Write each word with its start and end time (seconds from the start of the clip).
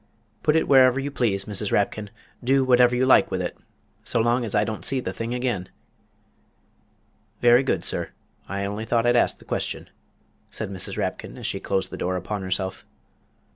"Put 0.41 0.55
it 0.55 0.67
wherever 0.67 0.99
you 0.99 1.11
please, 1.11 1.45
Mrs. 1.45 1.71
Rapkin; 1.71 2.09
do 2.43 2.63
whatever 2.63 2.95
you 2.95 3.05
like 3.05 3.29
with 3.29 3.39
it 3.39 3.55
so 4.03 4.19
long 4.19 4.43
as 4.43 4.55
I 4.55 4.63
don't 4.63 4.83
see 4.83 4.99
the 4.99 5.13
thing 5.13 5.31
again!" 5.35 5.69
"Very 7.39 7.61
good, 7.61 7.83
sir; 7.83 8.09
I 8.49 8.65
on'y 8.65 8.83
thought 8.83 9.05
I'd 9.05 9.15
ask 9.15 9.37
the 9.37 9.45
question," 9.45 9.91
said 10.49 10.71
Mrs. 10.71 10.97
Rapkin, 10.97 11.37
as 11.37 11.45
she 11.45 11.59
closed 11.59 11.91
the 11.91 11.97
door 12.01 12.15
upon 12.15 12.41
herself. 12.41 12.83